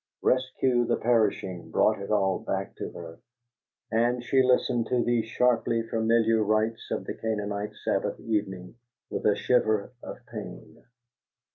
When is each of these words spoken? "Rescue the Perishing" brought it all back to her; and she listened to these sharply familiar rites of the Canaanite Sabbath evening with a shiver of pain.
"Rescue 0.23 0.85
the 0.87 0.97
Perishing" 0.97 1.69
brought 1.69 2.01
it 2.01 2.09
all 2.09 2.39
back 2.39 2.75
to 2.77 2.89
her; 2.93 3.19
and 3.91 4.23
she 4.23 4.41
listened 4.41 4.87
to 4.87 5.03
these 5.03 5.27
sharply 5.27 5.83
familiar 5.83 6.43
rites 6.43 6.89
of 6.89 7.05
the 7.05 7.13
Canaanite 7.13 7.75
Sabbath 7.85 8.19
evening 8.19 8.73
with 9.11 9.27
a 9.27 9.35
shiver 9.35 9.93
of 10.01 10.17
pain. 10.25 10.83